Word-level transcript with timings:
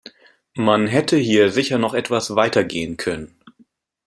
Man 0.55 0.87
hätte 0.87 1.15
hier 1.15 1.51
sicher 1.51 1.77
noch 1.77 1.93
etwas 1.93 2.35
weiter 2.35 2.63
gehen 2.63 2.97
können. 2.97 3.37